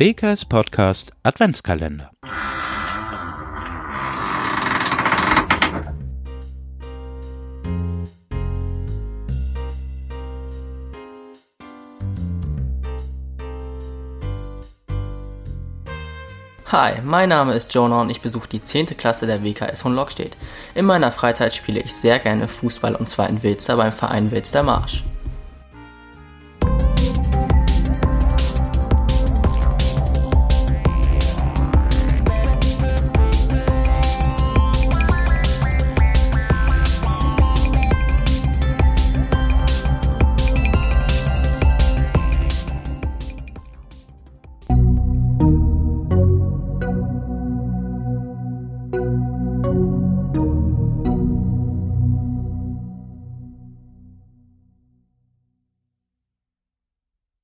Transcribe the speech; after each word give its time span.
WKS 0.00 0.44
Podcast 0.44 1.10
Adventskalender. 1.24 2.12
Hi, 16.66 17.02
mein 17.02 17.30
Name 17.30 17.54
ist 17.54 17.74
Jonah 17.74 18.02
und 18.02 18.10
ich 18.10 18.20
besuche 18.20 18.46
die 18.46 18.62
10. 18.62 18.86
Klasse 18.96 19.26
der 19.26 19.42
WKS 19.42 19.82
Hohenlockstedt. 19.82 20.36
In 20.76 20.84
meiner 20.84 21.10
Freizeit 21.10 21.56
spiele 21.56 21.80
ich 21.80 21.92
sehr 21.92 22.20
gerne 22.20 22.46
Fußball 22.46 22.94
und 22.94 23.08
zwar 23.08 23.28
in 23.28 23.42
Wilster 23.42 23.76
beim 23.76 23.90
Verein 23.90 24.30
Wilster 24.30 24.62
Marsch. 24.62 25.02